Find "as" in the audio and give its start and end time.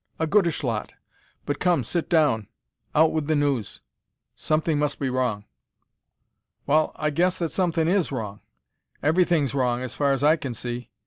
9.83-9.93, 10.11-10.23